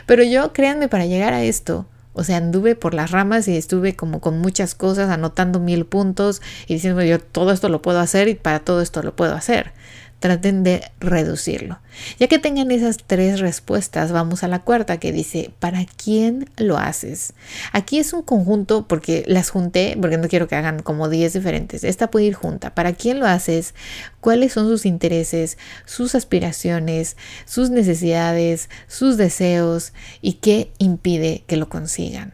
Pero 0.08 0.24
yo, 0.24 0.52
créanme, 0.52 0.88
para 0.88 1.06
llegar 1.06 1.34
a 1.34 1.44
esto, 1.44 1.86
o 2.18 2.24
sea, 2.24 2.38
anduve 2.38 2.76
por 2.76 2.96
las 2.96 3.12
ramas 3.12 3.48
y 3.48 3.56
estuve 3.56 3.96
como 3.96 4.20
con 4.22 4.40
muchas 4.40 4.74
cosas, 4.74 5.10
anotando 5.10 5.60
mil 5.60 5.86
puntos 5.86 6.42
y 6.66 6.74
diciendo 6.74 7.04
yo 7.04 7.20
todo 7.20 7.52
esto 7.52 7.70
lo 7.70 7.84
puedo 7.84 8.00
hacer 8.00 8.28
y 8.28 8.34
para 8.34 8.60
todo 8.60 8.82
esto 8.82 9.04
lo 9.04 9.16
puedo 9.16 9.36
hacer 9.36 9.72
traten 10.20 10.64
de 10.64 10.84
reducirlo. 11.00 11.80
Ya 12.20 12.28
que 12.28 12.40
tengan 12.40 12.72
esas 12.72 12.98
tres 13.06 13.40
respuestas, 13.40 14.12
vamos 14.12 14.44
a 14.44 14.48
la 14.48 14.60
cuarta 14.60 15.00
que 15.00 15.12
dice, 15.12 15.52
¿para 15.60 15.86
quién 15.86 16.50
lo 16.58 16.78
haces? 16.78 17.34
Aquí 17.72 18.00
es 18.00 18.14
un 18.14 18.24
conjunto 18.24 18.88
porque 18.88 19.24
las 19.28 19.50
junté, 19.50 19.96
porque 20.00 20.18
no 20.18 20.28
quiero 20.28 20.48
que 20.48 20.56
hagan 20.56 20.82
como 20.82 21.10
10 21.10 21.34
diferentes. 21.34 21.84
Esta 21.84 22.10
puede 22.10 22.26
ir 22.26 22.34
junta. 22.34 22.74
¿Para 22.74 22.94
quién 22.94 23.20
lo 23.20 23.28
haces? 23.28 23.76
¿Cuáles 24.20 24.54
son 24.54 24.68
sus 24.68 24.86
intereses, 24.86 25.58
sus 25.86 26.16
aspiraciones, 26.16 27.16
sus 27.46 27.70
necesidades, 27.70 28.70
sus 28.88 29.18
deseos 29.18 29.94
y 30.22 30.34
qué 30.34 30.72
impide 30.80 31.44
que 31.48 31.58
lo 31.58 31.70
consigan? 31.70 32.34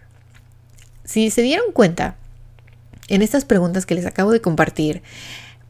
Si 1.03 1.29
se 1.31 1.41
dieron 1.41 1.71
cuenta, 1.73 2.15
en 3.09 3.21
estas 3.21 3.43
preguntas 3.43 3.85
que 3.85 3.95
les 3.95 4.05
acabo 4.05 4.31
de 4.31 4.41
compartir, 4.41 5.03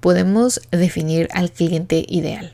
podemos 0.03 0.59
definir 0.69 1.29
al 1.31 1.49
cliente 1.49 2.05
ideal. 2.09 2.51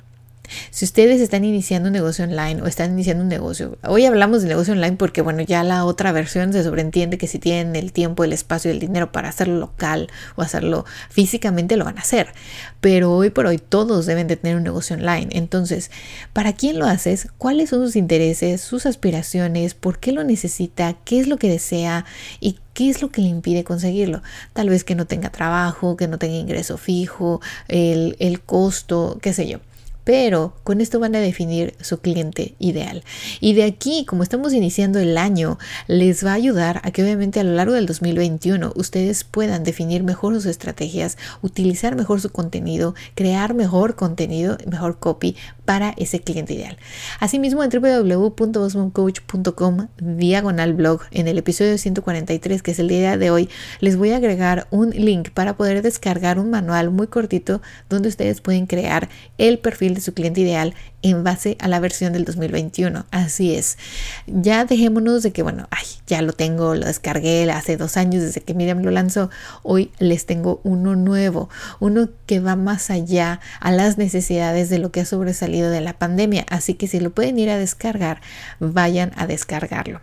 Si 0.71 0.85
ustedes 0.85 1.21
están 1.21 1.45
iniciando 1.45 1.87
un 1.87 1.93
negocio 1.93 2.25
online 2.25 2.61
o 2.61 2.67
están 2.67 2.91
iniciando 2.91 3.23
un 3.23 3.29
negocio, 3.29 3.77
hoy 3.83 4.05
hablamos 4.05 4.41
de 4.41 4.49
negocio 4.49 4.73
online 4.73 4.97
porque 4.97 5.21
bueno, 5.21 5.41
ya 5.41 5.63
la 5.63 5.85
otra 5.85 6.11
versión 6.11 6.53
se 6.53 6.63
sobreentiende 6.63 7.17
que 7.17 7.27
si 7.27 7.39
tienen 7.39 7.75
el 7.75 7.91
tiempo, 7.91 8.23
el 8.23 8.33
espacio 8.33 8.71
y 8.71 8.73
el 8.73 8.79
dinero 8.79 9.11
para 9.11 9.29
hacerlo 9.29 9.57
local 9.59 10.09
o 10.35 10.41
hacerlo 10.41 10.85
físicamente 11.09 11.77
lo 11.77 11.85
van 11.85 11.97
a 11.97 12.01
hacer. 12.01 12.33
Pero 12.81 13.13
hoy 13.13 13.29
por 13.29 13.45
hoy 13.45 13.57
todos 13.57 14.05
deben 14.05 14.27
de 14.27 14.37
tener 14.37 14.57
un 14.57 14.63
negocio 14.63 14.95
online. 14.95 15.29
Entonces, 15.31 15.91
¿para 16.33 16.53
quién 16.53 16.79
lo 16.79 16.85
haces? 16.85 17.29
¿Cuáles 17.37 17.69
son 17.69 17.85
sus 17.85 17.95
intereses, 17.95 18.61
sus 18.61 18.85
aspiraciones? 18.85 19.73
¿Por 19.73 19.99
qué 19.99 20.11
lo 20.11 20.23
necesita? 20.23 20.95
¿Qué 21.05 21.19
es 21.19 21.27
lo 21.27 21.37
que 21.37 21.49
desea? 21.49 22.05
¿Y 22.39 22.59
¿Qué 22.73 22.89
es 22.89 23.01
lo 23.01 23.09
que 23.09 23.21
le 23.21 23.27
impide 23.27 23.65
conseguirlo? 23.65 24.23
Tal 24.53 24.69
vez 24.69 24.85
que 24.85 24.95
no 24.95 25.05
tenga 25.05 25.31
trabajo, 25.31 25.97
que 25.97 26.07
no 26.07 26.17
tenga 26.17 26.37
ingreso 26.37 26.77
fijo, 26.77 27.41
el, 27.67 28.15
el 28.19 28.39
costo, 28.39 29.17
qué 29.21 29.33
sé 29.33 29.49
yo 29.49 29.59
pero 30.09 30.55
con 30.63 30.81
esto 30.81 30.99
van 30.99 31.15
a 31.15 31.19
definir 31.19 31.75
su 31.81 31.99
cliente 31.99 32.55
ideal. 32.57 33.03
Y 33.41 33.53
de 33.53 33.63
aquí, 33.63 34.05
como 34.05 34.23
estamos 34.23 34.53
iniciando 34.53 34.97
el 34.97 35.19
año, 35.19 35.59
les 35.85 36.25
va 36.25 36.31
a 36.31 36.33
ayudar 36.33 36.81
a 36.83 36.89
que 36.89 37.03
obviamente 37.03 37.39
a 37.39 37.43
lo 37.43 37.51
largo 37.51 37.75
del 37.75 37.85
2021 37.85 38.73
ustedes 38.75 39.23
puedan 39.23 39.63
definir 39.63 40.01
mejor 40.01 40.33
sus 40.33 40.47
estrategias, 40.47 41.19
utilizar 41.43 41.95
mejor 41.95 42.21
su 42.21 42.31
contenido, 42.31 42.95
crear 43.13 43.53
mejor 43.53 43.95
contenido, 43.95 44.57
mejor 44.65 44.97
copy 44.97 45.35
para 45.65 45.93
ese 45.97 46.21
cliente 46.21 46.55
ideal. 46.55 46.77
Asimismo, 47.19 47.63
en 47.63 47.69
www.bosmomcoach.com 47.69 49.89
diagonal 50.01 50.73
blog, 50.73 51.01
en 51.11 51.27
el 51.27 51.37
episodio 51.37 51.77
143, 51.77 52.63
que 52.63 52.71
es 52.71 52.79
el 52.79 52.87
día 52.87 53.15
de 53.19 53.29
hoy, 53.29 53.47
les 53.79 53.95
voy 53.95 54.09
a 54.09 54.15
agregar 54.15 54.65
un 54.71 54.89
link 54.89 55.29
para 55.29 55.55
poder 55.55 55.83
descargar 55.83 56.39
un 56.39 56.49
manual 56.49 56.89
muy 56.89 57.05
cortito 57.05 57.61
donde 57.89 58.09
ustedes 58.09 58.41
pueden 58.41 58.65
crear 58.65 59.07
el 59.37 59.59
perfil 59.59 59.98
su 60.01 60.13
cliente 60.13 60.41
ideal 60.41 60.73
en 61.01 61.23
base 61.23 61.57
a 61.59 61.67
la 61.67 61.79
versión 61.79 62.13
del 62.13 62.25
2021. 62.25 63.05
Así 63.11 63.55
es. 63.55 63.77
Ya 64.27 64.65
dejémonos 64.65 65.23
de 65.23 65.31
que, 65.31 65.43
bueno, 65.43 65.67
ay, 65.71 65.85
ya 66.07 66.21
lo 66.21 66.33
tengo, 66.33 66.75
lo 66.75 66.85
descargué 66.85 67.49
hace 67.51 67.77
dos 67.77 67.97
años 67.97 68.23
desde 68.23 68.41
que 68.41 68.53
Miriam 68.53 68.81
lo 68.81 68.91
lanzó. 68.91 69.29
Hoy 69.63 69.91
les 69.99 70.25
tengo 70.25 70.61
uno 70.63 70.95
nuevo, 70.95 71.49
uno 71.79 72.09
que 72.25 72.39
va 72.39 72.55
más 72.55 72.89
allá 72.89 73.39
a 73.59 73.71
las 73.71 73.97
necesidades 73.97 74.69
de 74.69 74.79
lo 74.79 74.91
que 74.91 75.01
ha 75.01 75.05
sobresalido 75.05 75.69
de 75.69 75.81
la 75.81 75.93
pandemia. 75.93 76.45
Así 76.49 76.73
que 76.73 76.87
si 76.87 76.99
lo 76.99 77.11
pueden 77.11 77.39
ir 77.39 77.49
a 77.49 77.57
descargar, 77.57 78.21
vayan 78.59 79.11
a 79.15 79.27
descargarlo. 79.27 80.01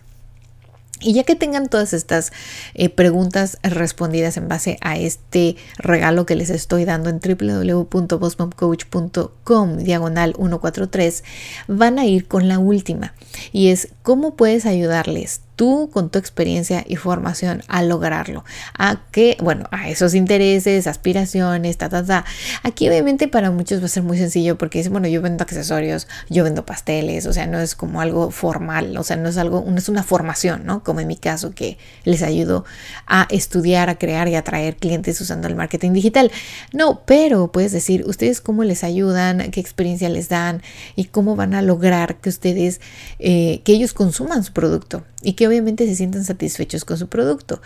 Y 1.00 1.12
ya 1.12 1.24
que 1.24 1.36
tengan 1.36 1.68
todas 1.68 1.92
estas 1.92 2.32
eh, 2.74 2.88
preguntas 2.88 3.58
respondidas 3.62 4.38
en 4.38 4.48
base 4.48 4.78
a 4.80 4.96
este 4.96 5.56
regalo 5.76 6.24
que 6.24 6.36
les 6.36 6.48
estoy 6.48 6.86
dando 6.86 7.10
en 7.10 7.20
www.bossmomcoach.com 7.20 9.76
diagonal 9.76 10.34
143, 10.36 11.22
van 11.68 11.98
a 11.98 12.06
ir 12.06 12.26
con 12.26 12.48
la 12.48 12.58
última 12.58 13.12
y 13.52 13.68
es 13.68 13.88
cómo 14.02 14.36
puedes 14.36 14.64
ayudarles 14.64 15.42
tú 15.56 15.90
con 15.92 16.10
tu 16.10 16.18
experiencia 16.18 16.84
y 16.86 16.96
formación 16.96 17.62
a 17.66 17.82
lograrlo. 17.82 18.44
A 18.78 19.00
que, 19.10 19.36
bueno, 19.40 19.66
a 19.72 19.88
esos 19.88 20.14
intereses, 20.14 20.86
aspiraciones, 20.86 21.78
ta, 21.78 21.88
ta, 21.88 22.04
ta. 22.04 22.24
Aquí 22.62 22.88
obviamente 22.88 23.26
para 23.26 23.50
muchos 23.50 23.80
va 23.80 23.86
a 23.86 23.88
ser 23.88 24.02
muy 24.02 24.18
sencillo 24.18 24.58
porque 24.58 24.78
dicen, 24.78 24.92
bueno, 24.92 25.08
yo 25.08 25.22
vendo 25.22 25.42
accesorios, 25.42 26.06
yo 26.28 26.44
vendo 26.44 26.64
pasteles, 26.66 27.26
o 27.26 27.32
sea, 27.32 27.46
no 27.46 27.58
es 27.58 27.74
como 27.74 28.00
algo 28.00 28.30
formal, 28.30 28.96
o 28.96 29.02
sea, 29.02 29.16
no 29.16 29.28
es 29.30 29.38
algo, 29.38 29.64
no 29.66 29.76
es 29.76 29.88
una 29.88 30.02
formación, 30.02 30.66
¿no? 30.66 30.84
Como 30.84 31.00
en 31.00 31.08
mi 31.08 31.16
caso 31.16 31.52
que 31.54 31.78
les 32.04 32.22
ayudo 32.22 32.64
a 33.06 33.26
estudiar, 33.30 33.88
a 33.88 33.98
crear 33.98 34.28
y 34.28 34.34
atraer 34.34 34.76
clientes 34.76 35.20
usando 35.20 35.48
el 35.48 35.56
marketing 35.56 35.92
digital. 35.92 36.30
No, 36.72 37.02
pero 37.06 37.50
puedes 37.50 37.72
decir, 37.72 38.04
ustedes 38.06 38.42
cómo 38.42 38.62
les 38.62 38.84
ayudan, 38.84 39.50
qué 39.50 39.60
experiencia 39.60 40.08
les 40.10 40.28
dan 40.28 40.62
y 40.96 41.04
cómo 41.04 41.34
van 41.34 41.54
a 41.54 41.62
lograr 41.62 42.16
que 42.16 42.28
ustedes, 42.28 42.80
eh, 43.18 43.62
que 43.64 43.72
ellos 43.72 43.94
consuman 43.94 44.44
su 44.44 44.52
producto 44.52 45.02
y 45.22 45.32
que 45.32 45.45
obviamente 45.46 45.86
se 45.86 45.94
sientan 45.94 46.24
satisfechos 46.24 46.84
con 46.84 46.98
su 46.98 47.08
producto. 47.08 47.60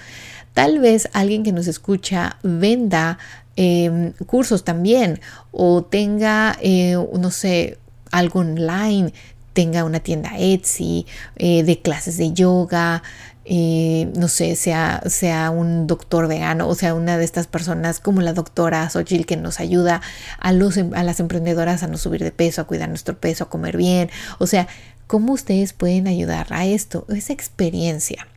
Tal 0.55 0.79
vez 0.79 1.09
alguien 1.13 1.43
que 1.43 1.53
nos 1.53 1.67
escucha 1.67 2.39
venda 2.43 3.19
em, 3.57 4.13
cursos 4.27 4.65
también 4.65 5.21
o 5.53 5.83
tenga, 5.83 6.57
eh, 6.61 6.97
no 7.19 7.31
sé, 7.31 7.79
algo 8.11 8.41
online, 8.41 9.13
tenga 9.53 9.85
una 9.85 10.01
tienda 10.01 10.31
Etsy 10.39 11.07
eh, 11.37 11.63
de 11.63 11.81
clases 11.81 12.17
de 12.17 12.33
yoga, 12.33 13.03
eh, 13.45 14.09
no 14.17 14.29
sé, 14.29 14.55
sea, 14.55 15.03
sea 15.07 15.51
un 15.51 15.87
doctor 15.87 16.29
vegano 16.29 16.69
o 16.69 16.75
sea 16.75 16.95
una 16.95 17.17
de 17.17 17.25
estas 17.25 17.47
personas 17.47 17.99
como 17.99 18.21
la 18.21 18.33
doctora 18.33 18.89
Xochitl 18.89 19.25
que 19.25 19.37
nos 19.37 19.59
ayuda 19.61 20.03
a, 20.39 20.53
los, 20.53 20.77
em, 20.77 20.95
a 20.95 21.03
las 21.03 21.21
emprendedoras 21.21 21.83
a 21.83 21.89
no 21.89 21.99
subir 21.99 22.23
de 22.23 22.33
peso, 22.33 22.61
a 22.61 22.65
cuidar 22.65 22.89
nuestro 22.89 23.19
peso, 23.19 23.45
a 23.45 23.49
comer 23.49 23.77
bien. 23.77 24.11
O 24.39 24.47
sea, 24.47 24.69
¿Cómo 25.11 25.33
ustedes 25.33 25.73
pueden 25.73 26.07
ayudar 26.07 26.47
a 26.51 26.67
esto? 26.67 27.05
Esa 27.09 27.33
experiencia. 27.33 28.29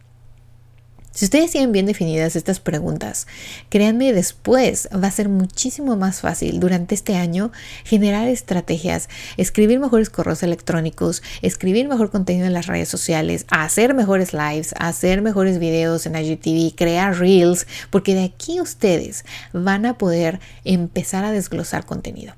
Si 1.11 1.25
ustedes 1.25 1.51
tienen 1.51 1.71
bien 1.71 1.85
definidas 1.85 2.35
estas 2.35 2.59
preguntas, 2.59 3.27
créanme, 3.69 4.11
después 4.11 4.89
va 4.91 5.07
a 5.07 5.11
ser 5.11 5.29
muchísimo 5.29 5.95
más 5.97 6.21
fácil 6.21 6.59
durante 6.59 6.95
este 6.95 7.15
año 7.15 7.51
generar 7.83 8.27
estrategias, 8.27 9.07
escribir 9.37 9.79
mejores 9.79 10.09
correos 10.09 10.41
electrónicos, 10.41 11.21
escribir 11.43 11.87
mejor 11.87 12.09
contenido 12.09 12.47
en 12.47 12.53
las 12.53 12.65
redes 12.65 12.89
sociales, 12.89 13.45
hacer 13.51 13.93
mejores 13.93 14.33
lives, 14.33 14.73
hacer 14.79 15.21
mejores 15.21 15.59
videos 15.59 16.07
en 16.07 16.15
IGTV, 16.15 16.73
crear 16.75 17.19
reels, 17.19 17.67
porque 17.91 18.15
de 18.15 18.23
aquí 18.23 18.59
ustedes 18.59 19.25
van 19.53 19.85
a 19.85 19.99
poder 19.99 20.39
empezar 20.65 21.23
a 21.23 21.31
desglosar 21.31 21.85
contenido. 21.85 22.33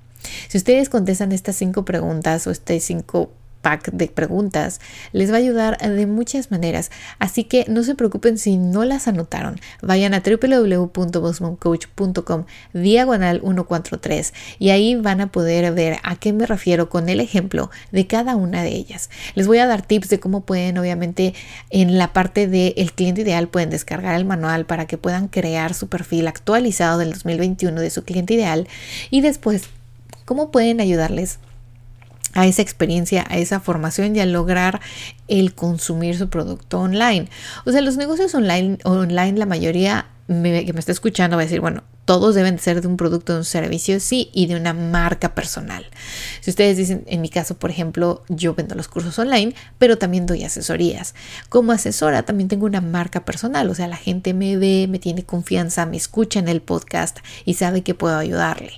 Si 0.50 0.58
ustedes 0.58 0.90
contestan 0.90 1.32
estas 1.32 1.56
cinco 1.56 1.86
preguntas 1.86 2.46
o 2.48 2.52
estas 2.52 2.84
cinco 2.84 3.32
pack 3.66 3.92
de 3.92 4.08
preguntas 4.08 4.80
les 5.12 5.30
va 5.32 5.36
a 5.38 5.40
ayudar 5.40 5.80
de 5.80 6.06
muchas 6.06 6.52
maneras. 6.52 6.92
Así 7.18 7.46
que 7.46 7.66
no 7.68 7.82
se 7.82 7.96
preocupen 7.96 8.38
si 8.38 8.58
no 8.58 8.86
las 8.86 9.08
anotaron. 9.08 9.60
Vayan 9.82 10.14
a 10.14 10.22
www.bossmomcoach.com 10.22 12.46
diagonal 12.74 13.42
143 13.42 14.36
y 14.60 14.70
ahí 14.70 14.96
van 14.96 15.20
a 15.20 15.32
poder 15.32 15.74
ver 15.74 15.98
a 16.04 16.16
qué 16.16 16.32
me 16.32 16.46
refiero 16.46 16.90
con 16.90 17.10
el 17.10 17.20
ejemplo 17.20 17.72
de 17.92 18.06
cada 18.06 18.36
una 18.36 18.62
de 18.62 18.70
ellas. 18.70 19.10
Les 19.34 19.48
voy 19.48 19.58
a 19.58 19.66
dar 19.66 19.82
tips 19.82 20.10
de 20.10 20.20
cómo 20.20 20.42
pueden, 20.42 20.78
obviamente, 20.78 21.34
en 21.72 21.98
la 21.98 22.14
parte 22.14 22.48
del 22.48 22.94
cliente 22.94 23.22
ideal 23.22 23.48
pueden 23.48 23.72
descargar 23.72 24.14
el 24.14 24.26
manual 24.26 24.68
para 24.68 24.86
que 24.86 25.00
puedan 25.00 25.28
crear 25.28 25.74
su 25.74 25.88
perfil 25.88 26.28
actualizado 26.28 27.00
del 27.00 27.14
2021 27.14 27.82
de 27.82 27.90
su 27.90 28.04
cliente 28.04 28.36
ideal 28.36 28.68
y 29.10 29.22
después 29.22 29.64
cómo 30.26 30.52
pueden 30.52 30.82
ayudarles 30.82 31.40
a 32.36 32.46
esa 32.46 32.62
experiencia, 32.62 33.26
a 33.28 33.38
esa 33.38 33.60
formación 33.60 34.16
y 34.16 34.20
a 34.20 34.26
lograr 34.28 34.82
el 35.28 35.56
consumir 35.56 36.16
su 36.18 36.30
producto 36.30 36.80
online. 36.80 37.28
O 37.66 37.72
sea, 37.72 37.82
los 37.82 37.98
negocios 37.98 38.36
online, 38.36 38.78
online 38.84 39.40
la 39.40 39.48
mayoría 39.48 40.06
que 40.28 40.72
me 40.74 40.80
está 40.80 40.92
escuchando 40.92 41.38
va 41.38 41.44
a 41.44 41.46
decir, 41.46 41.62
bueno, 41.62 41.84
todos 42.06 42.36
deben 42.36 42.58
ser 42.60 42.82
de 42.82 42.88
un 42.88 42.98
producto, 42.98 43.34
de 43.34 43.40
un 43.40 43.46
servicio, 43.46 44.00
sí, 44.00 44.30
y 44.34 44.48
de 44.48 44.56
una 44.56 44.74
marca 44.74 45.36
personal. 45.36 45.86
Si 46.42 46.50
ustedes 46.50 46.78
dicen, 46.78 47.04
en 47.08 47.22
mi 47.22 47.30
caso, 47.30 47.56
por 47.56 47.70
ejemplo, 47.70 48.24
yo 48.28 48.54
vendo 48.54 48.76
los 48.76 48.88
cursos 48.88 49.18
online, 49.20 49.54
pero 49.78 49.98
también 49.98 50.26
doy 50.26 50.44
asesorías. 50.44 51.14
Como 51.50 51.72
asesora 51.72 52.24
también 52.24 52.48
tengo 52.48 52.66
una 52.66 52.82
marca 52.82 53.24
personal, 53.26 53.70
o 53.70 53.76
sea, 53.76 53.88
la 53.88 53.98
gente 53.98 54.34
me 54.34 54.58
ve, 54.58 54.88
me 54.90 55.00
tiene 55.00 55.24
confianza, 55.24 55.86
me 55.86 55.98
escucha 55.98 56.40
en 56.40 56.48
el 56.48 56.62
podcast 56.62 57.20
y 57.46 57.56
sabe 57.56 57.82
que 57.82 57.94
puedo 57.94 58.18
ayudarle. 58.18 58.74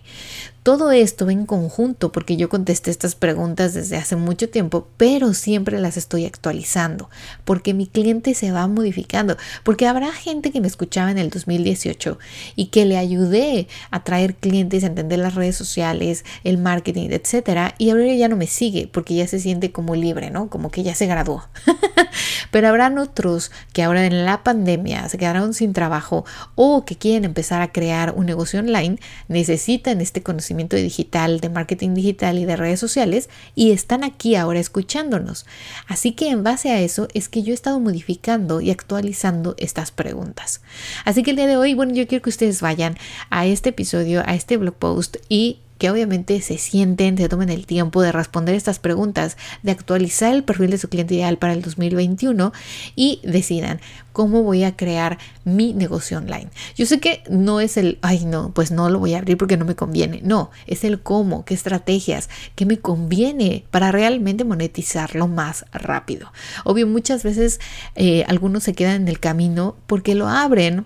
Todo 0.67 0.91
esto 0.91 1.29
en 1.29 1.45
conjunto 1.45 2.11
porque 2.11 2.35
yo 2.35 2.49
contesté 2.49 2.91
estas 2.91 3.15
preguntas 3.15 3.73
desde 3.73 3.95
hace 3.95 4.17
mucho 4.17 4.49
tiempo, 4.49 4.89
pero 4.97 5.33
siempre 5.33 5.79
las 5.79 5.95
estoy 5.95 6.25
actualizando 6.25 7.09
porque 7.45 7.73
mi 7.73 7.87
cliente 7.87 8.33
se 8.33 8.51
va 8.51 8.67
modificando, 8.67 9.37
porque 9.63 9.87
habrá 9.87 10.11
gente 10.11 10.51
que 10.51 10.59
me 10.59 10.67
escuchaba 10.67 11.09
en 11.09 11.19
el 11.19 11.29
2018 11.29 12.19
y 12.57 12.65
que 12.65 12.83
le 12.83 12.97
ayudé 12.97 13.69
a 13.91 14.03
traer 14.03 14.35
clientes, 14.35 14.83
a 14.83 14.87
entender 14.87 15.19
las 15.19 15.35
redes 15.35 15.55
sociales, 15.55 16.25
el 16.43 16.57
marketing, 16.57 17.11
etcétera, 17.11 17.73
y 17.77 17.91
ahora 17.91 18.13
ya 18.13 18.27
no 18.27 18.35
me 18.35 18.47
sigue 18.47 18.89
porque 18.91 19.15
ya 19.15 19.25
se 19.25 19.39
siente 19.39 19.71
como 19.71 19.95
libre, 19.95 20.31
¿no? 20.31 20.49
Como 20.49 20.69
que 20.69 20.83
ya 20.83 20.95
se 20.95 21.07
graduó. 21.07 21.47
pero 22.51 22.67
habrán 22.67 22.97
otros 22.97 23.51
que 23.71 23.83
ahora 23.83 24.05
en 24.05 24.25
la 24.25 24.43
pandemia 24.43 25.07
se 25.07 25.17
quedaron 25.17 25.53
sin 25.53 25.71
trabajo 25.71 26.25
o 26.55 26.83
que 26.83 26.97
quieren 26.97 27.23
empezar 27.23 27.61
a 27.61 27.71
crear 27.71 28.13
un 28.17 28.25
negocio 28.25 28.59
online, 28.59 28.99
necesitan 29.29 30.01
este 30.01 30.21
conocimiento 30.21 30.56
digital, 30.57 31.39
de 31.39 31.49
marketing 31.49 31.93
digital 31.93 32.37
y 32.37 32.45
de 32.45 32.55
redes 32.55 32.79
sociales 32.79 33.29
y 33.55 33.71
están 33.71 34.03
aquí 34.03 34.35
ahora 34.35 34.59
escuchándonos. 34.59 35.45
Así 35.87 36.11
que 36.11 36.29
en 36.29 36.43
base 36.43 36.71
a 36.71 36.81
eso 36.81 37.07
es 37.13 37.29
que 37.29 37.43
yo 37.43 37.51
he 37.51 37.53
estado 37.53 37.79
modificando 37.79 38.61
y 38.61 38.71
actualizando 38.71 39.55
estas 39.57 39.91
preguntas. 39.91 40.61
Así 41.05 41.23
que 41.23 41.31
el 41.31 41.37
día 41.37 41.47
de 41.47 41.57
hoy, 41.57 41.73
bueno, 41.73 41.93
yo 41.93 42.07
quiero 42.07 42.21
que 42.21 42.29
ustedes 42.29 42.61
vayan 42.61 42.97
a 43.29 43.45
este 43.45 43.69
episodio, 43.69 44.23
a 44.25 44.35
este 44.35 44.57
blog 44.57 44.75
post 44.75 45.17
y 45.29 45.59
que 45.77 45.89
obviamente 45.89 46.41
se 46.41 46.57
sienten, 46.57 47.17
se 47.17 47.29
tomen 47.29 47.49
el 47.49 47.65
tiempo 47.65 48.01
de 48.01 48.11
responder 48.11 48.55
estas 48.55 48.79
preguntas, 48.79 49.37
de 49.63 49.71
actualizar 49.71 50.33
el 50.33 50.43
perfil 50.43 50.71
de 50.71 50.77
su 50.77 50.89
cliente 50.89 51.15
ideal 51.15 51.37
para 51.37 51.53
el 51.53 51.61
2021 51.61 52.53
y 52.95 53.19
decidan 53.23 53.79
cómo 54.17 54.41
voy 54.41 54.63
a 54.63 54.75
crear 54.75 55.19
mi 55.43 55.73
negocio 55.73 56.17
online. 56.17 56.47
Yo 56.75 56.87
sé 56.87 56.99
que 56.99 57.21
no 57.29 57.59
es 57.59 57.77
el, 57.77 57.99
ay 58.01 58.25
no, 58.25 58.51
pues 58.51 58.71
no 58.71 58.89
lo 58.89 58.97
voy 58.97 59.13
a 59.13 59.19
abrir 59.19 59.37
porque 59.37 59.57
no 59.57 59.65
me 59.65 59.75
conviene. 59.75 60.21
No, 60.23 60.49
es 60.65 60.83
el 60.83 60.99
cómo, 61.01 61.45
qué 61.45 61.53
estrategias, 61.53 62.27
qué 62.55 62.65
me 62.65 62.79
conviene 62.79 63.63
para 63.69 63.91
realmente 63.91 64.43
monetizarlo 64.43 65.27
más 65.27 65.65
rápido. 65.71 66.31
Obvio, 66.63 66.87
muchas 66.87 67.21
veces 67.21 67.59
eh, 67.95 68.25
algunos 68.27 68.63
se 68.63 68.73
quedan 68.73 69.03
en 69.03 69.07
el 69.07 69.19
camino 69.19 69.75
porque 69.85 70.15
lo 70.15 70.27
abren 70.27 70.85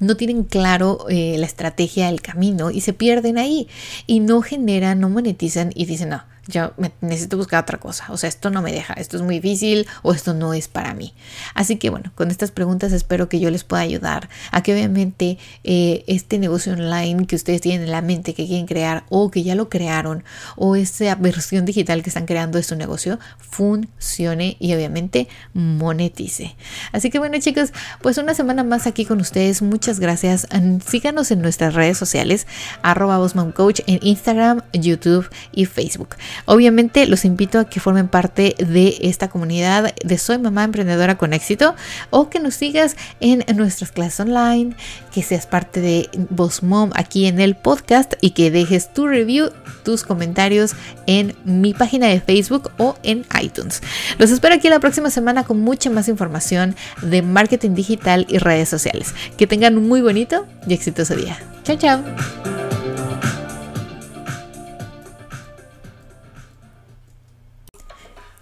no 0.00 0.16
tienen 0.16 0.44
claro 0.44 1.06
eh, 1.08 1.36
la 1.38 1.46
estrategia 1.46 2.06
del 2.06 2.20
camino 2.20 2.70
y 2.70 2.80
se 2.80 2.92
pierden 2.92 3.38
ahí 3.38 3.68
y 4.06 4.20
no 4.20 4.42
generan, 4.42 5.00
no 5.00 5.08
monetizan 5.08 5.70
y 5.74 5.86
dicen, 5.86 6.10
no, 6.10 6.22
yo 6.46 6.72
necesito 7.00 7.36
buscar 7.36 7.62
otra 7.62 7.78
cosa, 7.78 8.06
o 8.10 8.16
sea, 8.16 8.28
esto 8.28 8.50
no 8.50 8.62
me 8.62 8.72
deja, 8.72 8.94
esto 8.94 9.16
es 9.16 9.22
muy 9.22 9.36
difícil 9.40 9.86
o 10.02 10.12
esto 10.12 10.34
no 10.34 10.54
es 10.54 10.68
para 10.68 10.94
mí. 10.94 11.14
Así 11.54 11.76
que 11.76 11.90
bueno, 11.90 12.12
con 12.14 12.30
estas 12.30 12.50
preguntas 12.50 12.92
espero 12.92 13.28
que 13.28 13.40
yo 13.40 13.50
les 13.50 13.64
pueda 13.64 13.82
ayudar 13.82 14.28
a 14.50 14.62
que 14.62 14.72
obviamente 14.72 15.38
eh, 15.64 16.04
este 16.06 16.38
negocio 16.38 16.72
online 16.72 17.26
que 17.26 17.36
ustedes 17.36 17.60
tienen 17.60 17.82
en 17.82 17.90
la 17.90 18.02
mente 18.02 18.34
que 18.34 18.46
quieren 18.46 18.66
crear 18.66 19.04
o 19.08 19.30
que 19.30 19.42
ya 19.42 19.54
lo 19.54 19.68
crearon 19.68 20.24
o 20.56 20.76
esa 20.76 21.14
versión 21.14 21.64
digital 21.64 22.02
que 22.02 22.10
están 22.10 22.26
creando 22.26 22.58
de 22.58 22.64
su 22.64 22.76
negocio 22.76 23.18
funcione 23.38 24.56
y 24.58 24.74
obviamente 24.74 25.28
monetice. 25.52 26.56
Así 26.92 27.10
que 27.10 27.18
bueno 27.18 27.38
chicos, 27.40 27.72
pues 28.02 28.18
una 28.18 28.34
semana 28.34 28.64
más 28.64 28.86
aquí 28.86 29.04
con 29.04 29.20
ustedes, 29.20 29.62
muchas 29.62 30.00
gracias. 30.00 30.46
Síganos 30.86 31.30
en 31.30 31.42
nuestras 31.42 31.74
redes 31.74 31.98
sociales, 31.98 32.46
arroba 32.82 33.14
Coach 33.54 33.80
en 33.86 33.98
Instagram, 34.02 34.62
YouTube 34.72 35.28
y 35.52 35.64
Facebook. 35.66 36.16
Obviamente 36.44 37.06
los 37.06 37.24
invito 37.24 37.58
a 37.58 37.64
que 37.64 37.80
formen 37.80 38.08
parte 38.08 38.54
de 38.58 38.96
esta 39.00 39.28
comunidad 39.28 39.94
de 40.04 40.18
Soy 40.18 40.38
Mamá 40.38 40.64
Emprendedora 40.64 41.16
con 41.16 41.32
Éxito 41.32 41.74
o 42.10 42.30
que 42.30 42.40
nos 42.40 42.54
sigas 42.54 42.96
en 43.20 43.44
nuestras 43.56 43.92
clases 43.92 44.20
online, 44.20 44.76
que 45.12 45.22
seas 45.22 45.46
parte 45.46 45.80
de 45.80 46.08
Boss 46.30 46.62
Mom 46.62 46.90
aquí 46.94 47.26
en 47.26 47.40
el 47.40 47.54
podcast 47.54 48.14
y 48.20 48.30
que 48.30 48.50
dejes 48.50 48.92
tu 48.92 49.06
review, 49.06 49.50
tus 49.84 50.02
comentarios 50.02 50.72
en 51.06 51.34
mi 51.44 51.74
página 51.74 52.06
de 52.08 52.20
Facebook 52.20 52.70
o 52.78 52.96
en 53.02 53.24
iTunes. 53.40 53.82
Los 54.18 54.30
espero 54.30 54.54
aquí 54.54 54.68
la 54.68 54.80
próxima 54.80 55.10
semana 55.10 55.44
con 55.44 55.60
mucha 55.60 55.90
más 55.90 56.08
información 56.08 56.76
de 57.02 57.22
marketing 57.22 57.74
digital 57.74 58.26
y 58.28 58.38
redes 58.38 58.68
sociales. 58.68 59.14
Que 59.36 59.46
tengan 59.46 59.78
un 59.78 59.88
muy 59.88 60.00
bonito 60.00 60.46
y 60.66 60.74
exitoso 60.74 61.14
día. 61.14 61.38
Chao, 61.64 61.76
chao. 61.76 62.73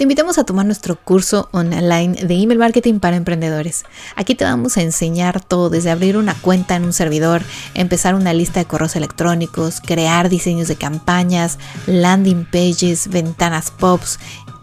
Te 0.03 0.05
invitamos 0.05 0.37
a 0.37 0.43
tomar 0.43 0.67
nuestro 0.67 0.97
curso 0.97 1.49
online 1.53 2.25
de 2.25 2.35
email 2.35 2.59
marketing 2.59 2.99
para 2.99 3.15
emprendedores. 3.15 3.85
Aquí 4.17 4.35
te 4.35 4.43
vamos 4.43 4.77
a 4.77 4.83
enseñar 4.83 5.41
todo, 5.41 5.71
desde 5.71 5.93
abrir 5.93 6.17
una 6.17 6.35
cuenta 6.35 6.75
en 6.75 6.83
un 6.83 6.93
servidor, 6.93 7.43
empezar 7.75 8.17
una 8.17 8.33
lista 8.33 8.59
de 8.59 8.67
correos 8.67 8.97
electrónicos, 8.97 9.81
crear 9.81 10.29
diseños 10.29 10.67
de 10.67 10.75
campañas, 10.75 11.61
landing 11.87 12.45
pages, 12.51 13.07
ventanas 13.11 13.71
pops, 13.71 14.19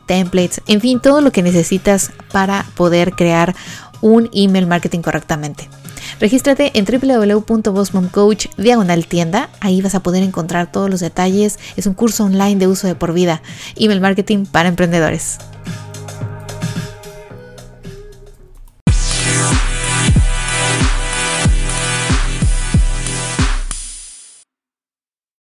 templates, 0.07 0.59
en 0.67 0.81
fin, 0.81 0.99
todo 0.99 1.21
lo 1.21 1.31
que 1.31 1.41
necesitas 1.41 2.11
para 2.33 2.65
poder 2.75 3.13
crear 3.13 3.55
un 4.01 4.29
email 4.33 4.67
marketing 4.67 4.99
correctamente. 4.99 5.69
Regístrate 6.19 6.71
en 6.73 6.85
www.bossmomcoach 6.85 8.47
diagonal 8.57 9.05
tienda. 9.05 9.49
Ahí 9.59 9.81
vas 9.81 9.95
a 9.95 10.01
poder 10.01 10.23
encontrar 10.23 10.71
todos 10.71 10.89
los 10.89 10.99
detalles. 10.99 11.59
Es 11.75 11.85
un 11.85 11.93
curso 11.93 12.25
online 12.25 12.57
de 12.57 12.67
uso 12.67 12.87
de 12.87 12.95
por 12.95 13.13
vida. 13.13 13.41
Email 13.75 14.01
marketing 14.01 14.45
para 14.45 14.69
emprendedores. 14.69 15.39